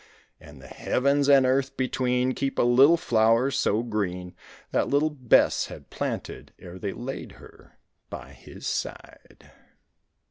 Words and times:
And 0.39 0.59
the 0.59 0.67
heavens 0.67 1.29
and 1.29 1.45
earth 1.45 1.77
between 1.77 2.33
Keep 2.33 2.57
a 2.57 2.63
little 2.63 2.97
flower 2.97 3.51
so 3.51 3.83
green 3.83 4.35
That 4.71 4.87
little 4.87 5.11
Bess 5.11 5.67
had 5.67 5.91
planted 5.91 6.53
ere 6.57 6.79
they 6.79 6.91
laid 6.93 7.33
her 7.33 7.77
by 8.09 8.33
his 8.33 8.65
side. 8.65 9.51